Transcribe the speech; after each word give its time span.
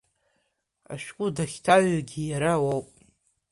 Ашәҟәы 0.93 1.27
дахьҭаҩугьы 1.35 2.21
иара 2.31 2.53
уоуп. 2.63 2.87